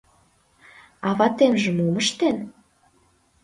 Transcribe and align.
А 1.07 1.09
ватемже 1.17 1.69
мом 1.77 1.95
ыштен?.. 2.01 2.37